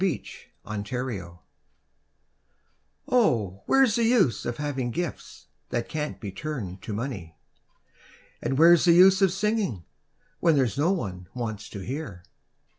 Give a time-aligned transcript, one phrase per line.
[0.03, 1.39] WHERE'S THE USE
[3.07, 7.37] Oh, where's the use of having gifts that can't be turned to money?
[8.41, 9.85] And where's the use of singing,
[10.39, 12.23] when there's no one wants to hear?